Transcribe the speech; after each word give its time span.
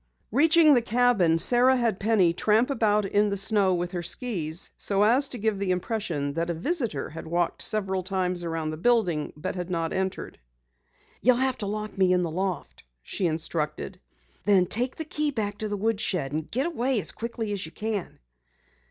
Reaching 0.31 0.73
the 0.73 0.81
cabin, 0.81 1.37
Sara 1.37 1.75
had 1.75 1.99
Penny 1.99 2.33
tramp 2.33 2.71
about 2.71 3.05
in 3.05 3.29
the 3.29 3.37
snow 3.37 3.75
with 3.75 3.91
her 3.91 4.01
skis 4.01 4.71
so 4.75 5.03
as 5.03 5.29
to 5.29 5.37
give 5.37 5.59
the 5.59 5.69
impression 5.69 6.33
that 6.33 6.49
a 6.49 6.55
visitor 6.55 7.11
had 7.11 7.27
walked 7.27 7.61
several 7.61 8.01
times 8.01 8.43
around 8.43 8.71
the 8.71 8.77
building 8.77 9.31
but 9.37 9.53
had 9.53 9.69
not 9.69 9.93
entered. 9.93 10.39
"You'll 11.21 11.35
have 11.37 11.59
to 11.59 11.67
lock 11.67 11.95
me 11.95 12.13
in 12.13 12.23
the 12.23 12.31
loft," 12.31 12.83
she 13.03 13.27
instructed. 13.27 13.99
"Then 14.43 14.65
take 14.65 14.95
the 14.95 15.05
key 15.05 15.29
back 15.29 15.59
to 15.59 15.67
the 15.67 15.77
woodshed 15.77 16.31
and 16.31 16.49
get 16.49 16.65
away 16.65 16.99
as 16.99 17.11
quickly 17.11 17.53
as 17.53 17.63
you 17.67 17.71
can." 17.71 18.17